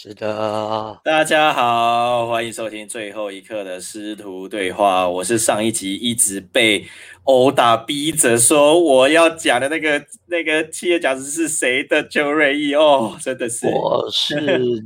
[0.00, 5.08] 是的，大家好，欢迎收听最后一刻的师徒对话。
[5.08, 6.86] 我是上一集一直被
[7.24, 14.40] 殴打逼着说我要讲的那个那个企业讲师是谁的邱瑞义哦，真的是我是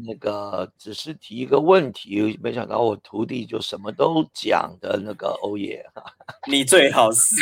[0.07, 5.85] 那个只是提一个问题，没想到我徒弟就什么都讲的那个欧耶，
[6.51, 7.37] 你最好是。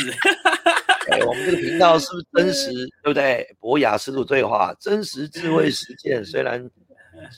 [1.13, 2.73] 哎，我们这个频道是不是真实，
[3.05, 3.47] 对不对？
[3.61, 6.69] 博雅师徒对话，真实智慧实践，虽然。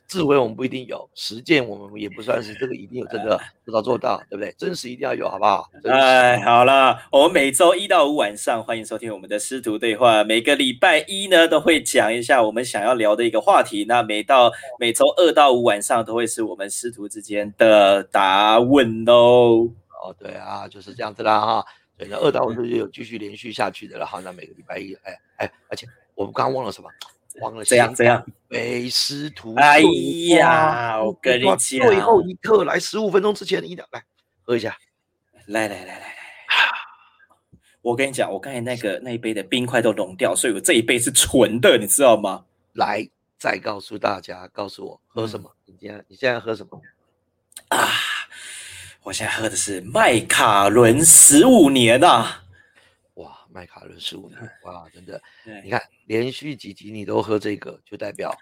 [0.07, 4.55] 智慧我们不一定有，实践我们也不算是这个一定有这个 做到做到，对不对？
[4.59, 5.69] 真实一定要有，好不好？
[5.85, 13.85] 哎，好了，我们每周一到五晚上欢迎收听我们的师徒对话，每个礼拜一呢都会讲一下我们想要聊的一个话题。
[13.87, 19.69] 那每到每周二到五晚上都会是我们师徒之间的答问哦。
[20.03, 21.65] 哦，对啊，就是这样子啦哈。
[21.97, 24.21] 对，那二到五就有继续连续下去的了哈。
[24.25, 26.89] 那每个礼拜一，哎哎，而且我们刚刚忘了什么？
[27.41, 29.55] 忘了这样这样，为师徒。
[29.55, 29.81] 哎
[30.37, 34.03] 呀，我跟你讲，最后一刻来，十五分钟之前一定要来
[34.43, 34.77] 喝一下。
[35.47, 36.15] 来来来来来，
[37.81, 42.45] 我跟你讲，我刚才那个那一杯的冰块都融掉，所以我这一杯是纯的，你知道吗？
[42.75, 45.51] 来，再告诉大家，告诉我喝什么？
[45.65, 46.81] 你现在你现在喝什么？
[47.69, 47.89] 啊，
[49.03, 52.42] 我现在喝的是麦卡伦十五年啊。
[53.53, 55.21] 麦卡伦十五年， 哇，真的，
[55.63, 58.35] 你看连续几集你都喝这个，就代表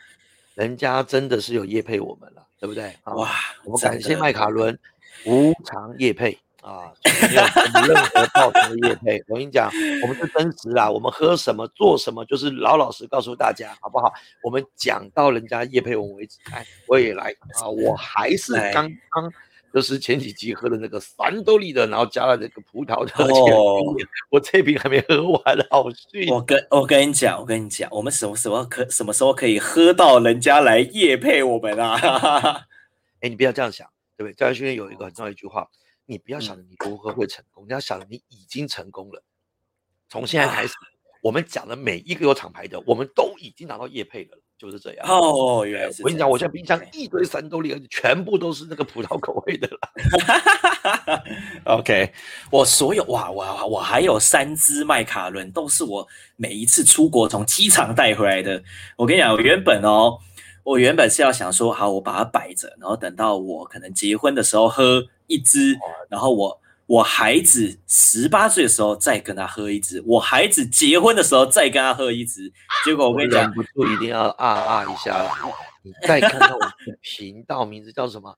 [0.55, 2.95] 人家真的是有叶配我们了，对不对？
[3.05, 3.31] 哇，
[3.65, 4.79] 我们感谢麦卡伦
[5.27, 9.23] 无偿叶配啊，没有任何报酬的叶配。
[9.29, 9.71] 我跟你讲，
[10.03, 14.13] 我们是真实啊，我们喝什么做什么，就是老老实告诉大家，好不好？
[14.43, 19.33] 我们讲到人家叶配我们为止，哎，我也来 啊，我还是刚刚。
[19.73, 23.25] 就是前几集喝的那个三多利的，然后加了那个葡萄的。
[23.25, 23.83] 哦，
[24.31, 26.29] 我这瓶还没喝完，好逊。
[26.29, 32.67] 我跟我跟你讲，我跟你讲，我们什么时候可什么时候可以喝到人家来夜配我们啊？
[33.21, 34.35] 哎，你不要这样想，对不对？
[34.35, 35.69] 教练训练有一个很重要一句话，
[36.07, 39.23] 你不要想着你如何会成功，你要想着你已经成功了。
[40.09, 40.75] 从现在开始，
[41.23, 44.40] 我们讲的每一个有厂牌的，我们都已经拿到夜配了。
[44.61, 46.03] 就是这样哦，原来是。
[46.03, 51.23] 我跟你讲，我现在冰箱一堆三多利，全部都是那个葡萄口味的了。
[51.65, 52.13] OK，
[52.53, 56.07] 我所有哇哇，我还有三支麦卡伦，都是我
[56.37, 58.63] 每一次出国从机场带回来的。
[58.97, 60.19] 我跟你讲，我原本哦，
[60.63, 65.79] 我原本是要想说，好，我把它摆着，然后等到我可能结婚的时候喝一支，
[66.11, 66.61] 然后我。
[66.91, 72.53] 我孩子十八岁的时候再跟他喝一支，我孩子结婚的时候再跟他喝一支，
[72.85, 75.31] 结果我跟你讲，不一定要啊啊一下了。
[75.83, 78.37] 你再看看我们的频道名字叫什么？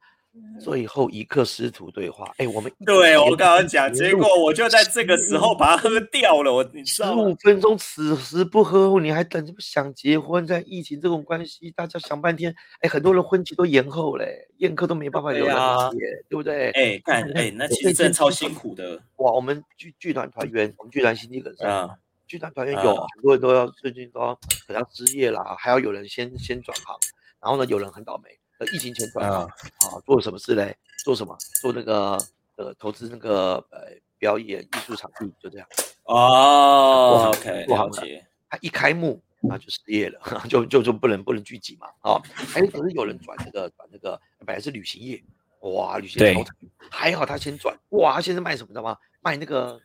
[0.59, 6.53] 最后一刻师徒对话，哎，我们对我刚刚讲，结果我就在这个时候把它喝掉了。
[6.53, 10.47] 我十五分钟，此时不喝，你还等着想结婚？
[10.47, 15.91] 在疫情这种关系，大家想半天，哎，很多人婚期都延后嘞，宴客都没办法留了，
[16.29, 16.71] 对不对？
[16.71, 19.01] 哎，看，哎，那其实真的超辛苦的。
[19.17, 21.91] 哇，我们剧剧团团员，我们剧团心肌梗塞啊，
[22.27, 24.35] 剧团团员有很多人都要最近都要
[24.67, 26.97] 可能要失业啦，还要有人先先转行，
[27.43, 28.31] 然后呢，有人很倒霉。
[28.73, 30.77] 疫情前转啊，啊，做什么事嘞？
[31.05, 31.37] 做什么？
[31.61, 32.19] 做那个
[32.57, 35.67] 呃，投资那个呃，表演艺术场地，就这样。
[36.05, 38.25] 哦，OK，不好接。
[38.49, 41.89] 他一开幕，那就失业了， 就就就不能不能聚集嘛。
[42.03, 45.23] 啊，还可是有人转那个转那个，本来是旅行业，
[45.61, 46.45] 哇，旅行业
[46.91, 48.97] 还好他先转，哇，现在卖什么知道吗？
[49.21, 49.81] 卖那个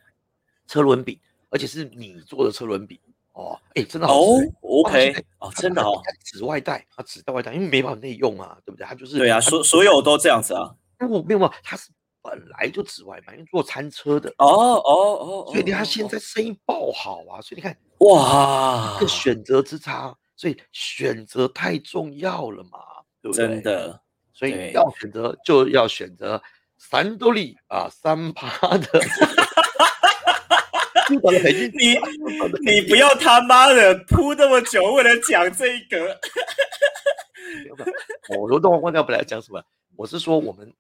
[0.67, 1.19] 车轮饼，
[1.49, 2.99] 而且是你做的车轮饼。
[3.37, 4.51] 哦，哎，真的好吃。
[4.61, 6.01] OK，哦，真的哦。
[6.25, 8.85] 紫外带，它紫外带，因为没办法内用啊，对不对？
[8.85, 10.73] 它就是对啊，所所有都这样子啊。
[10.97, 11.91] 不，没有，它是
[12.23, 14.33] 本来就紫外嘛，因为做餐车的。
[14.39, 22.79] 哦哦哦，所以你看现在生意爆好啊，所以你看哇，这选择之差，所以选择太重要了嘛，
[23.21, 23.47] 对不对？
[23.47, 24.01] 真的，
[24.33, 26.41] 所以要选择就要选择
[26.79, 28.99] 三多利啊，三趴的。
[31.09, 31.99] 你
[32.71, 36.19] 你不要他妈的铺那么久，为了讲这一个。
[38.37, 39.63] 我都忘忘掉本来讲什么。
[39.95, 40.73] 我是说我们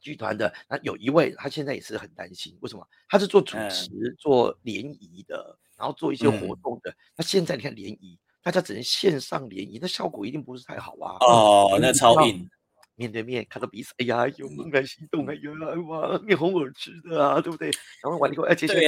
[0.00, 2.86] 剧团的，那有一位他现在也是很担心，为什么？
[3.08, 6.94] 他是做主持、做联谊的，然后做一些活动的。
[7.16, 11.16] 那现在你看联谊，大家只能线上联谊，那效果一定不是太好啊。
[11.20, 12.48] 哦，那超硬。
[12.98, 15.40] 面对面看到彼此，哎呀，有怦然心动，哎呀，
[15.86, 17.70] 哇，面红耳赤的啊，对不对？
[18.02, 18.80] 然后完了以后，哎，接下来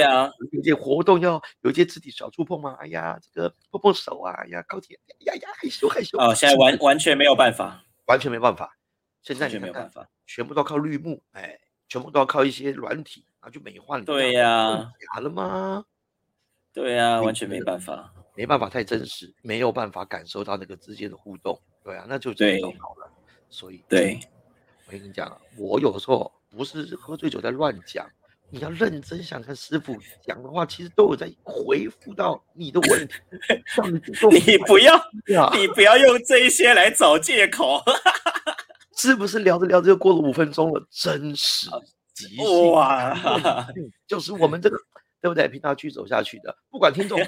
[0.51, 6.17] 有些活动要有一些肢体小触碰嘛，哎呀，这个碰碰手啊，哎呀，高铁，呀呀，害羞害羞。
[6.19, 8.75] 哦，现在完完全没有办法，完全没办法，
[9.23, 11.57] 现在全没有办法，全部都要靠绿幕，哎，
[11.87, 14.03] 全部都要靠一些软体，然后就美化你。
[14.03, 15.85] 对呀，假了吗？
[16.73, 21.57] 对呀，完全没办法，没办法太真实，没有办法感受到那个之间的互动。
[21.81, 23.09] 对啊，那就这种好了。
[23.51, 24.19] 所以，对，
[24.87, 28.09] 我跟你讲啊，我有时候不是喝醉酒在乱讲，
[28.49, 29.95] 你要认真想看师傅
[30.25, 33.13] 讲的话，其实都有在回复到你的问题。
[34.47, 34.95] 你不要，
[35.53, 37.83] 你不要用这一些来找借口。
[38.95, 40.87] 是不是聊着聊着就过了五分钟了？
[40.91, 41.69] 真实
[42.13, 43.15] 即兴哇，
[44.07, 44.77] 就是我们这个
[45.21, 45.47] 对不对？
[45.47, 47.19] 平常去走下去的，不管听众，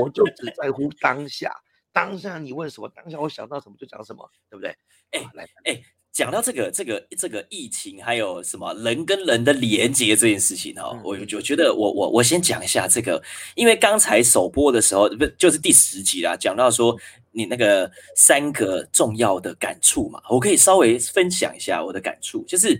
[0.00, 1.54] 我就只在乎当下。
[1.94, 4.76] 当下你问什么，当下我想到什么就讲什么，对不对？
[5.12, 5.80] 哎，来，哎。
[6.14, 13.20] 讲到这个这个这个疫情，还有什么人跟人的连接这件事情哦，我我觉得我我我先讲一下这个，
[13.56, 16.96] 因为刚才首播的时候不就是第十集啦，讲到说
[17.34, 22.72] 你那个三个重要的感触嘛，我可以稍微分享一下我的感触，就是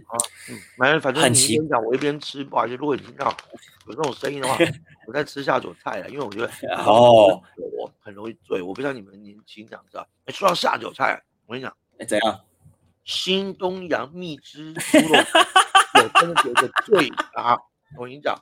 [0.48, 3.36] 嗯，反正反正你一边讲我一边吃，不好意思，如果你听到
[3.86, 4.56] 有这种声音的话，
[5.06, 6.48] 我在吃下酒菜了，因为我觉得
[6.84, 7.42] 哦，
[7.78, 10.06] 我很容易醉，我不知道你们年轻这样子啊。
[10.26, 12.40] 哎，说到下酒菜，我跟你讲，哎，怎样？
[13.04, 15.14] 新东阳蜜汁猪肉，
[15.94, 17.54] 我真的觉得醉啊！
[17.98, 18.34] 我跟你讲，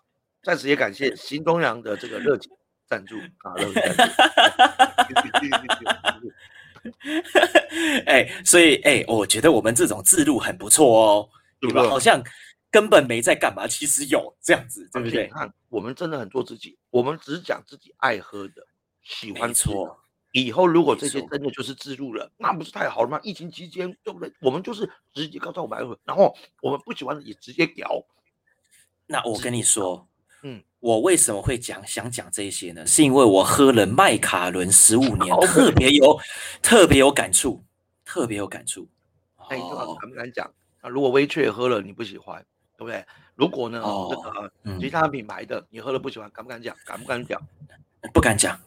[0.43, 2.49] 暂时也感谢新东阳的这个热情
[2.87, 4.13] 赞助啊，热情赞助。
[8.07, 11.29] 哎，所以哎，我觉得我们这种制度很不错哦，
[11.61, 11.89] 对吧？
[11.89, 12.23] 好像
[12.71, 15.29] 根本没在干嘛，其实有这样子，对不对？
[15.29, 18.67] 看，我们真的很做自己，我们只讲自己爱喝的，
[19.03, 19.71] 喜欢吃。
[20.33, 23.21] 以后如果这些真的就是自入了，那不是太好了吗？
[23.23, 24.33] 疫情期间，对不对？
[24.41, 28.05] 我们就是直接告诉我们，然后我们不喜欢的也直接屌。
[29.07, 30.12] 那我跟你说，嗯，
[30.83, 32.85] 我为什么会讲想讲这些呢？
[32.85, 36.19] 是因为我喝了麦卡伦十五年，特别有
[36.61, 37.63] 特别有感触，
[38.05, 38.89] 特别有感触。
[39.49, 40.45] 哎，敢不敢讲？
[40.81, 42.45] 啊，如果微雀喝了你不喜欢，
[42.77, 43.05] 对不对？
[43.37, 43.81] 如果呢，
[44.11, 46.75] 这个其他品牌的你喝了不喜欢，敢不敢讲？
[46.85, 47.41] 敢不敢讲？
[48.13, 48.59] 不敢讲。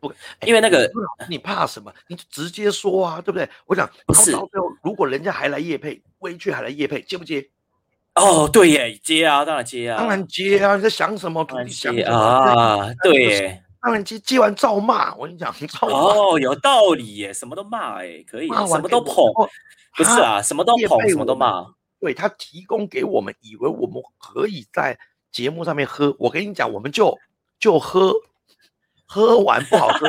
[0.00, 0.10] 不，
[0.46, 0.90] 因为那个
[1.28, 1.92] 你怕什么？
[2.06, 3.46] 你就直接说啊，对不对？
[3.66, 4.32] 我讲不是，
[4.82, 7.46] 如果人家还来夜配，微雀还来夜配，接不接？
[8.14, 10.76] 哦，对耶，接啊，当然接啊，当然接啊！
[10.76, 11.46] 你在想什么？
[11.68, 14.18] 接啊，对，当然接。
[14.18, 15.94] 接完照骂，我跟你讲，照骂。
[15.94, 19.14] 哦，有道理耶，什么都骂哎，可以，什么都捧，
[19.96, 21.64] 不是啊，什么都捧，什么都骂。
[22.00, 24.98] 对他提供给我们，以为我们可以在
[25.30, 26.14] 节目上面喝。
[26.18, 27.16] 我跟你讲，我们就
[27.58, 28.12] 就喝。
[29.10, 30.06] 喝完不好喝，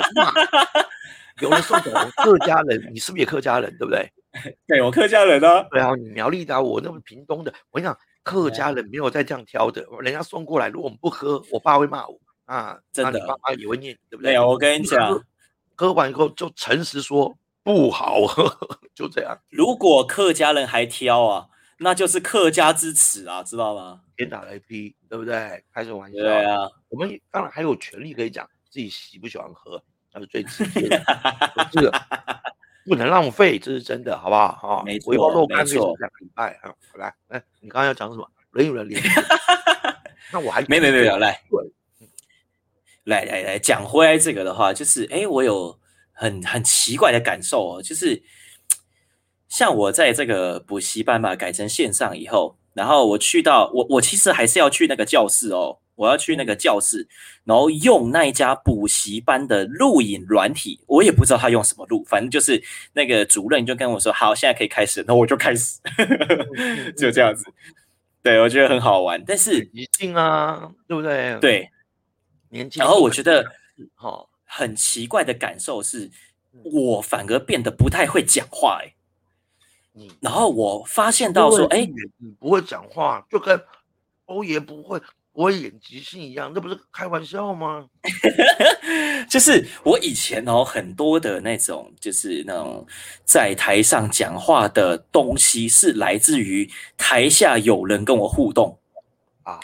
[1.39, 3.71] 有人送给我们客家人，你是不是也客家人？
[3.79, 4.11] 对不对？
[4.67, 5.63] 对，我客家人啊。
[5.71, 7.53] 对啊，你苗栗的，我那么屏东的。
[7.71, 12.79] 我跟你讲，客家人没有再这样挑的，人家送过来，如果我们不喝，我爸会骂我啊。
[12.91, 14.39] 真的，爸妈也会念，对不对？
[14.39, 15.19] 我跟你讲，
[15.75, 18.55] 喝完以后就诚实说不好喝，
[18.93, 19.37] 就这样。
[19.49, 21.47] 如果客家人还挑啊，
[21.79, 24.01] 那就是客家之耻啊，知道吗？
[24.15, 25.63] 天打雷劈，对不对？
[25.73, 26.17] 开什么玩笑？
[26.19, 28.47] 对啊，我们当然还有权利可以讲。
[28.71, 29.81] 自己喜不喜欢喝，
[30.13, 31.01] 那是最直接的。
[31.73, 31.91] 这个
[32.89, 34.51] 不能浪费，这是真的，好不好？
[34.53, 35.13] 哈，没错，
[35.47, 35.95] 没错。
[35.99, 38.27] 两个礼拜啊，来，来，你刚刚要讲什么？
[38.51, 39.09] 人与人连接。
[40.33, 41.39] 那我还没没没有来，
[43.03, 45.79] 来来来讲回来这个的话，就是哎，我有
[46.11, 48.23] 很很奇怪的感受哦，就是
[49.47, 55.77] 像我在这个补习班嘛改成线上以后，然后我去到我我其实还是要去那个教室哦。
[55.99, 57.05] 我要去那个教室，
[57.43, 62.63] 然后用那一家补习班的录影软体，我也不知道他用什么录，反正就是
[62.93, 65.77] 那个主任就跟我说：“好，现在可以开始。”然后我就开始，
[66.95, 67.43] 就这样子。
[68.23, 71.37] 对，我觉得很好玩，但是年轻啊，对不对？
[71.41, 71.69] 对，
[72.49, 72.79] 年轻。
[72.79, 73.45] 然后我觉得，
[73.95, 76.09] 哈，很奇怪的感受是，
[76.63, 78.93] 我反而变得不太会讲话，哎，
[80.21, 81.85] 然后我发现到说，哎，
[82.19, 83.61] 你不会讲话，就跟
[84.27, 85.01] 欧爷不会。
[85.31, 87.87] 我演即兴一样，那不是开玩笑吗？
[89.29, 92.85] 就是我以前哦，很多的那种，就是那种
[93.23, 98.79] 在台上讲话的东西，是来自于台下有人跟我互动
[99.43, 99.59] 啊。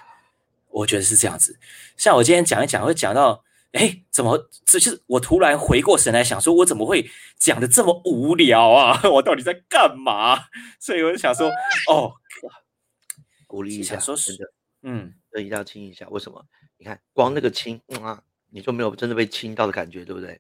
[0.69, 1.59] 我觉得是这样子。
[1.97, 4.49] 像我今天讲一讲，会讲到，哎，怎么？
[4.65, 9.01] 这就是我突然回过神来，想说，我怎么会讲的这么无聊啊？
[9.09, 10.45] 我到底在干嘛？
[10.79, 11.49] 所以我就想说，
[11.89, 12.13] 哦，
[13.47, 14.51] 鼓励一下，说是的，
[15.39, 15.45] 嗯。
[15.45, 16.43] 一定要亲一下，为什么？
[16.77, 20.39] 你看，光那个亲啊，你就没有真的被亲到的感觉，对不对？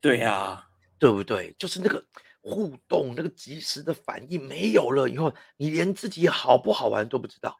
[0.00, 1.54] 对呀，对不对？
[1.58, 2.04] 就是那个
[2.40, 7.56] 互动，那个及时的反应没有了以后，你连自己好不好玩都不知道。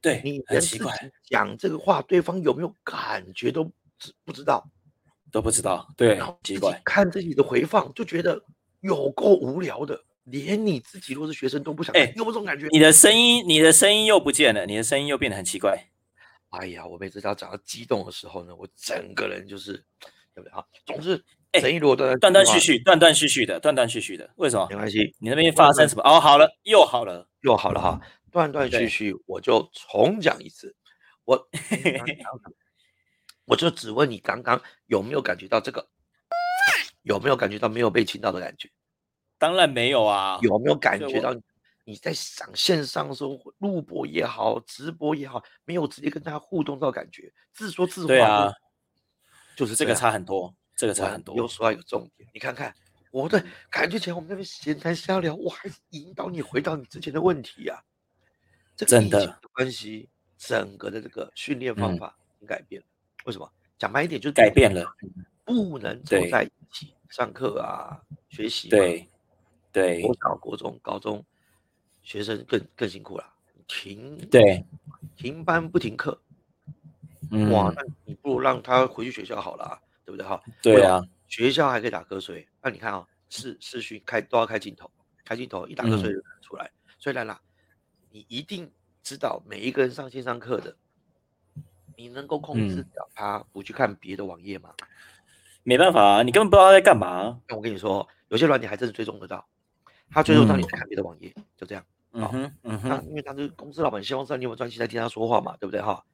[0.00, 0.84] 对你连自己
[1.24, 3.64] 讲这个话，对方有没有感觉都
[3.98, 4.66] 知不知道，
[5.30, 5.86] 都不知道。
[5.96, 8.42] 对，奇怪，看自己的回放就觉得
[8.80, 10.02] 有够无聊的。
[10.30, 12.66] 连你自己若是学生都不想，哎，有没有这种感觉？
[12.70, 15.88] 你的声音，你的声音又不见了，你的声音又变得很奇怪。
[16.50, 19.72] 哎呀，我每次只要讲到激动的时候呢，我整个人就是，
[20.34, 20.64] 对不对啊？
[20.86, 21.22] 总是，
[21.52, 24.76] 哎声音如果断断断续续，断断续续的，断断续续的，为什么没？
[24.76, 26.02] 关系，你那边发生什么？
[26.02, 27.26] 哦，好了，又好了。
[27.42, 27.98] 又好了哈，
[28.30, 30.76] 断断续续，我就重讲一次，
[31.24, 31.48] 我
[33.46, 35.88] 我就只问你刚刚有没有感觉到这个，
[37.00, 38.68] 有没有感觉到没有被亲到的感觉？
[39.40, 41.34] 当然没有啊，有没有感觉到
[41.84, 48.52] 你在上线上的时候，录播也好，直播也好，没有直接跟大家互动到感觉，自说自话，对啊，
[49.56, 51.34] 就是这个差很多，这个差很多。
[51.34, 52.74] 又说到一个重点，你看看
[53.10, 57.82] 我的感觉起来，我们那边闲谈瞎聊，我还是引导你回到你之前的问题呀、
[58.76, 62.14] 这个真的疫情的关系，整个的这个训练方嗯法
[62.46, 62.86] 改变了。
[63.24, 63.50] 为什么？
[63.78, 64.84] 讲白一点，就是改变了，
[65.46, 68.76] 不能走在一起上课啊，学习嘛。
[68.76, 69.09] 对
[69.72, 71.24] 对国小、国中、高中
[72.02, 73.24] 学生更更辛苦了，
[73.68, 74.64] 停对，
[75.16, 76.20] 停班不停课，
[77.30, 80.42] 嗯，哇，那你不如让他回去学校好了、啊，对不对哈？
[80.62, 84.90] 对啊，学校还可以打瞌睡，那你看啊、视视讯开都要开镜头，
[85.24, 86.70] 开镜头一打瞌睡嗯就看出来。
[86.98, 87.40] 所以兰啦，
[88.10, 88.70] 你一定
[89.02, 90.76] 知道每一个人上线上课的，
[91.96, 92.84] 你能够控制
[93.14, 94.74] 他不去看别的网页吗？
[95.62, 97.40] 没办法啊，你根本不知道他在干嘛。
[97.46, 99.46] 那我跟你说，有些软件还真的追踪得到，
[100.10, 101.84] 他最后让你去看别的网页，就这样。
[102.12, 106.04] 嗯哼，嗯哼，那因为他是公司老板，希望知道你有没有专心在听他说话嘛，对不对哈？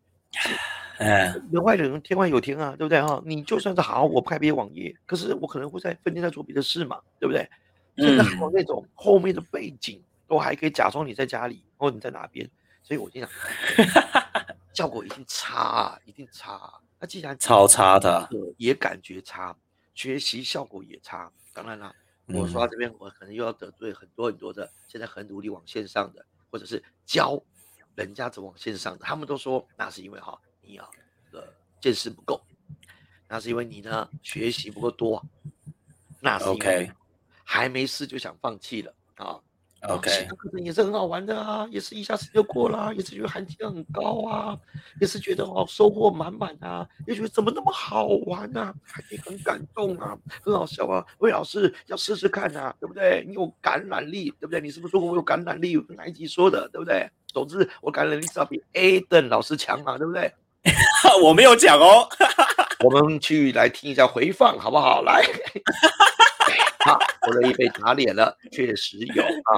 [0.98, 3.22] 哎，人外人，天外有天啊，对不对哈？
[3.24, 7.48] 你就算是好，我不开别的网页，可是我可能会在分天在做别的事嘛，对不对？
[7.96, 12.46] 甚至还有嗯那种后面的背景都还可以假装你在家里，或你在哪边，
[12.82, 13.30] 所以我经常
[14.74, 16.74] 效果一定差啊，一定差啊。
[17.00, 19.56] 那既然超差的也感觉差，
[19.94, 21.90] 学习效果也差，当然啦，
[22.28, 22.70] 我说到嗯。
[22.70, 27.40] 这边，我可能又要得罪很多很多的现在很努力往线上的，或者是教
[27.94, 30.88] 人家怎么往线上的，他们都说那是因为哈你啊
[31.30, 32.40] 这个见识不够，
[33.28, 35.24] 那是因为你呢学习不够多，
[36.20, 36.92] 那是因为 OK
[37.44, 38.92] 还没试就想放弃了
[39.88, 44.56] OK，上课程也是很好玩的啊，也是一下子就过啦，也是觉得含金量很高啊，
[45.00, 48.74] 也是觉得哦收获满满啊，也觉得怎么那么好玩啊，
[49.10, 51.04] 也很感动啊，很好笑啊。
[51.18, 53.24] 魏老师要试试看啊，对不对？
[53.26, 54.60] 你有感染力，对不对？
[54.60, 55.76] 你是不是说过我有感染力？
[55.90, 57.08] 哪一集说的，对不对？
[57.28, 60.32] 总之我感染力至少比 A 邓老师强嘛，对不对？
[61.22, 62.08] 我没有讲哦。
[62.84, 65.02] 我们去来听一下回放，好不好？
[65.02, 65.22] 来，
[66.86, 69.50] 好，我的一被打脸了，确实有啊。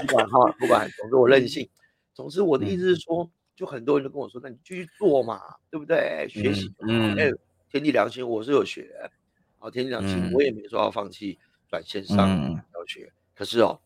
[0.00, 1.68] 不管哈，不管，总之我任性。
[2.14, 6.26] 总之我的意思是说，就很多人都跟我说，那你继续做嘛，对不对？
[6.30, 7.30] 学习，嗯哎，
[7.70, 9.10] 天地良心，我是有学，
[9.58, 13.78] 好，天地良心，嗯我也没说要放弃转线上嗯教学，可是哦，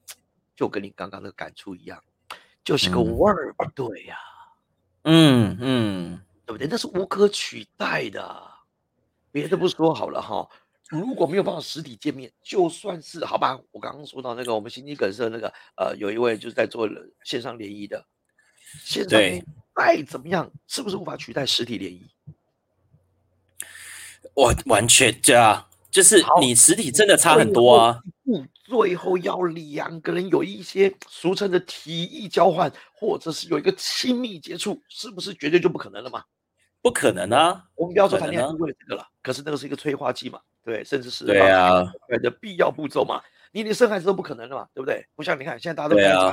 [0.55, 2.01] 就跟你刚刚的感触一样，
[2.63, 4.17] 就是个嗯味儿不对呀、
[5.03, 6.69] 嗯嗯，对不对？
[6.71, 8.47] 那是无可取代的。
[9.31, 10.49] 别的不说好了哈，
[10.89, 16.89] 如果没有办法实体见面，就算是好吧，我刚刚说到那个我们心肌梗塞那个呃，有一位就是在做
[17.25, 18.05] 线上联谊的，
[18.83, 19.45] 线上对联谊
[19.77, 22.11] 再怎么样，是不是无法取代实体联谊？
[24.35, 28.01] 我完全对啊，就是你实体真的差很多啊。
[28.25, 28.45] 最后。
[28.69, 36.23] 最后要两个人有一些俗称的体意交换，或者是有一个亲密接触，是不是绝对就不可能了嘛？
[36.83, 37.65] 不可能啊！
[37.75, 40.39] 我们不要说谈恋爱是为了这个了，可是那个是一个催化剂嘛，
[40.71, 41.83] 对，甚至是对啊，
[42.23, 43.23] 的必要步骤嘛，
[43.53, 45.07] 你连生孩子都不可能了嘛，对不对？
[45.15, 46.33] 不像你看现在大家都对啊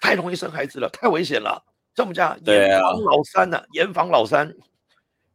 [0.00, 1.62] 太容易生孩子了，太危险了，
[1.94, 4.54] 像我们家严防老三呢、严防老三，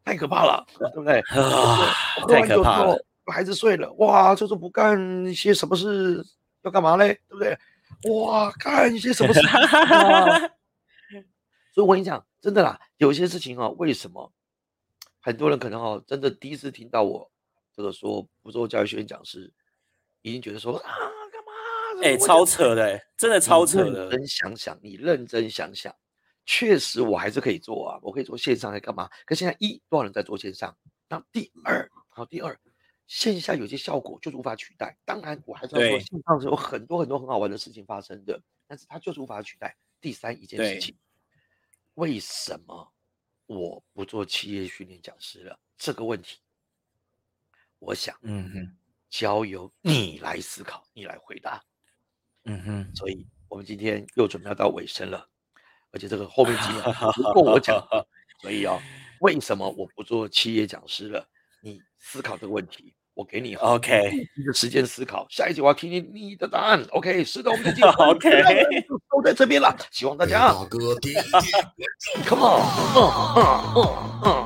[0.04, 1.20] 太可怕了， 对不对？
[1.32, 2.98] 啊，喝太可怕了。，
[3.32, 6.24] 孩子睡了，哇，就是不干一些什么事，
[6.64, 7.20] 要干嘛嘞？
[7.28, 7.58] 对不对？
[8.12, 9.40] 哇，干一些什么事？
[9.48, 10.40] 哇
[11.74, 14.32] 所以我跟你讲，真的啦，有一些事情哦，为什么
[15.22, 17.30] 很多人可能哦，真的第一次听到我
[17.75, 19.51] 这个说不做教育学院讲师，
[20.22, 20.91] 已经觉得说啊，
[21.32, 22.03] 干嘛？
[22.03, 24.12] 哎、我超扯的、欸，真的超扯的认。
[24.12, 25.96] 真想想，你认真想想，
[26.46, 29.10] 确实我还是可以做啊，我可以做线上来干嘛？
[29.25, 30.75] 可现在一多少人在做线上？
[31.08, 32.58] 那第二，好，第二，
[33.08, 34.98] 线下有些效果就是无法取代。
[35.05, 39.75] 当然，我还是要说，线上是有很多很多很好玩的事情发生的，但是它就是无法取代。
[40.01, 40.96] 第三一件事情，
[41.96, 42.91] 为什么
[43.48, 45.60] 我不做企业训练讲师了？
[45.77, 46.39] 这个问题，
[47.86, 48.75] 我想嗯哼，
[49.12, 51.62] 交由你来思考，你来回答。
[52.46, 55.27] 嗯哼，所以我们今天又准备要到尾声了，
[55.92, 57.80] 而且这个后面几秒 不够我讲，
[58.42, 58.82] 所以哦，
[59.22, 61.27] 为什么我不做企业讲师了？
[61.62, 65.25] 你思考这个问题，我给你 OK 一个时间思考。
[65.30, 66.84] 下一集我要听听你的答案。
[66.92, 68.30] OK，是的，我们的节 OK
[69.10, 72.62] 都在这边了，希望大家大哥 点点 Come on，
[72.96, 72.98] 嗯
[73.36, 73.39] 嗯
[73.75, 74.45] 嗯嗯，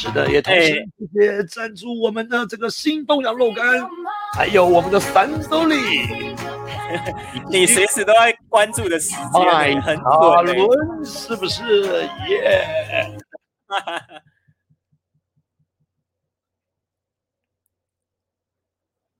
[0.00, 3.66] 是的，也同时谢谢赞助我们的这个新东阳肉干，
[4.34, 5.76] 还有我们的三周里。
[7.50, 12.02] 你随时都在关注的时间，很伦是不是？
[12.30, 13.14] 耶！